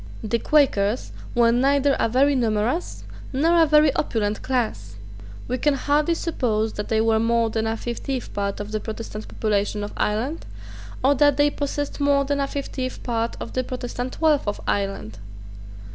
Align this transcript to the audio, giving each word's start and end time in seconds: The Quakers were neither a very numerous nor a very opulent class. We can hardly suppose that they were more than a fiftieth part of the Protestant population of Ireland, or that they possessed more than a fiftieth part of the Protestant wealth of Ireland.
The 0.23 0.39
Quakers 0.39 1.11
were 1.35 1.51
neither 1.51 1.95
a 1.99 2.09
very 2.09 2.33
numerous 2.33 3.03
nor 3.31 3.61
a 3.61 3.67
very 3.67 3.93
opulent 3.93 4.41
class. 4.41 4.95
We 5.47 5.59
can 5.59 5.75
hardly 5.75 6.15
suppose 6.15 6.73
that 6.73 6.87
they 6.87 6.99
were 6.99 7.19
more 7.19 7.51
than 7.51 7.67
a 7.67 7.77
fiftieth 7.77 8.33
part 8.33 8.59
of 8.59 8.71
the 8.71 8.79
Protestant 8.79 9.27
population 9.27 9.83
of 9.83 9.93
Ireland, 9.95 10.47
or 11.03 11.13
that 11.13 11.37
they 11.37 11.51
possessed 11.51 11.99
more 11.99 12.25
than 12.25 12.39
a 12.39 12.47
fiftieth 12.47 13.03
part 13.03 13.37
of 13.39 13.53
the 13.53 13.63
Protestant 13.63 14.19
wealth 14.19 14.47
of 14.47 14.59
Ireland. 14.67 15.19